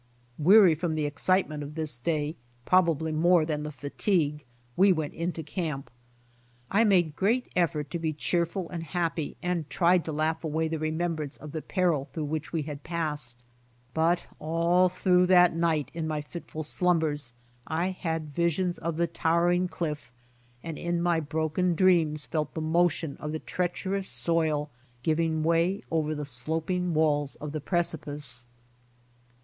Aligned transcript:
Weary 0.39 0.73
from 0.73 0.95
the 0.95 1.05
excitement 1.05 1.61
of 1.61 1.75
this 1.75 1.95
clay, 1.99 2.35
probably 2.65 3.11
more 3.11 3.45
than 3.45 3.61
the 3.61 3.71
fatigue, 3.71 4.43
we 4.75 4.91
went 4.91 5.13
into 5.13 5.43
camp, 5.43 5.91
I 6.71 6.83
made 6.83 7.15
great 7.15 7.51
effort 7.55 7.91
to 7.91 7.99
be 7.99 8.11
cheerful 8.11 8.67
and 8.71 8.81
happy 8.81 9.37
and 9.43 9.69
tried 9.69 10.03
to 10.05 10.11
laugh 10.11 10.43
away 10.43 10.67
the 10.67 10.79
remembrance 10.79 11.37
of 11.37 11.51
the 11.51 11.61
peril 11.61 12.05
through 12.11 12.25
which 12.25 12.51
we 12.51 12.63
had 12.63 12.81
passed, 12.81 13.43
but 13.93 14.25
all 14.39 14.89
through 14.89 15.27
the 15.27 15.49
night 15.49 15.91
in 15.93 16.07
my 16.07 16.19
fitful 16.21 16.63
slumbers 16.63 17.33
I 17.67 17.91
had 17.91 18.33
visions 18.33 18.79
of 18.79 18.97
the 18.97 19.05
towering 19.05 19.67
cliff, 19.67 20.11
and 20.63 20.79
in 20.79 20.99
my 20.99 21.19
broken 21.19 21.75
dreams 21.75 22.25
felt 22.25 22.55
the< 22.55 22.61
motion 22.61 23.17
of 23.17 23.33
the 23.33 23.37
treacherous 23.37 24.07
soil 24.07 24.71
giving 25.03 25.43
way 25.43 25.83
over 25.91 26.15
the 26.15 26.25
sloping 26.25 26.95
walls 26.95 27.35
of 27.35 27.51
the 27.51 27.61
precipice. 27.61 28.47